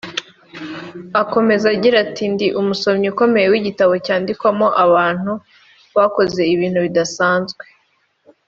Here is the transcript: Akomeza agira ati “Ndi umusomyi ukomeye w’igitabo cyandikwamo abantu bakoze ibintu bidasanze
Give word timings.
Akomeza 1.21 1.65
agira 1.75 1.95
ati 2.05 2.23
“Ndi 2.33 2.47
umusomyi 2.59 3.07
ukomeye 3.13 3.47
w’igitabo 3.49 3.93
cyandikwamo 4.05 4.67
abantu 4.85 5.31
bakoze 5.97 6.41
ibintu 6.53 6.79
bidasanze 6.85 7.55